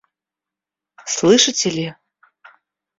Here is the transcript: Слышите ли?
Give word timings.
Слышите 1.13 1.69
ли? 1.69 1.85